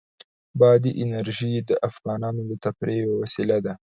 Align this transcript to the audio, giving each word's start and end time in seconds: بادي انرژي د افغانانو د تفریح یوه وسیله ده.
بادي 0.59 0.91
انرژي 1.03 1.53
د 1.69 1.71
افغانانو 1.89 2.41
د 2.49 2.53
تفریح 2.65 2.97
یوه 3.03 3.15
وسیله 3.23 3.57
ده. 3.65 3.73